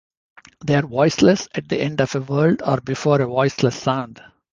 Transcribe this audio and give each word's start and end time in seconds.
They 0.65 0.73
are 0.73 0.81
voiceless 0.81 1.47
at 1.53 1.69
the 1.69 1.79
end 1.79 2.01
of 2.01 2.15
a 2.15 2.21
word 2.21 2.63
or 2.65 2.77
before 2.81 3.21
a 3.21 3.27
voiceless 3.27 3.79
sound. 3.83 4.19